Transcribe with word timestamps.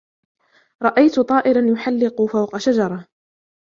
رأيتُ 0.81 1.19
طائراً 1.19 1.61
يُحلّقُ 1.71 2.21
فوقَ 2.21 2.57
شجرةٍ. 2.57 3.07